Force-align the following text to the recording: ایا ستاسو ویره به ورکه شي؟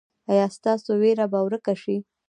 ایا 0.31 0.45
ستاسو 0.57 0.89
ویره 1.01 1.25
به 1.31 1.39
ورکه 1.45 1.73
شي؟ 1.81 1.95